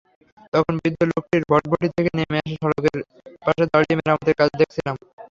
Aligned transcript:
তখন 0.53 0.73
বৃদ্ধ 0.79 0.99
লোকটি 1.09 1.37
ভটভটি 1.51 1.87
থেকে 1.95 2.09
নেমে 2.17 2.39
সড়কের 2.53 2.97
পাশে 3.45 3.63
দাঁড়িয়ে 3.71 3.97
মেরামতের 3.99 4.35
কাজ 4.39 4.49
দেখছিলেন। 4.59 4.95